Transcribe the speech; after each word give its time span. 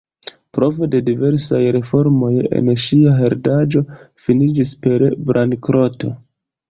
Provo 0.57 0.87
de 0.93 1.01
diversaj 1.09 1.59
reformoj 1.75 2.31
en 2.61 2.71
ŝia 2.85 3.13
heredaĵo 3.21 3.85
finiĝis 4.25 4.73
per 4.87 5.07
bankroto. 5.29 6.13